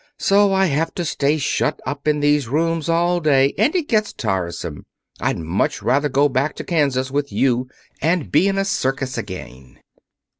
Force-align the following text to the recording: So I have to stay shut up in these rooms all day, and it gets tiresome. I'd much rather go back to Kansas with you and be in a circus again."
So 0.17 0.51
I 0.51 0.65
have 0.65 0.95
to 0.95 1.05
stay 1.05 1.37
shut 1.37 1.79
up 1.85 2.07
in 2.07 2.21
these 2.21 2.47
rooms 2.47 2.89
all 2.89 3.19
day, 3.19 3.53
and 3.55 3.75
it 3.75 3.87
gets 3.87 4.11
tiresome. 4.13 4.83
I'd 5.19 5.37
much 5.37 5.83
rather 5.83 6.09
go 6.09 6.27
back 6.27 6.55
to 6.55 6.63
Kansas 6.63 7.11
with 7.11 7.31
you 7.31 7.67
and 8.01 8.31
be 8.31 8.47
in 8.47 8.57
a 8.57 8.65
circus 8.65 9.15
again." 9.15 9.77